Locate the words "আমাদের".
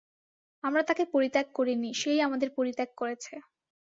2.21-2.49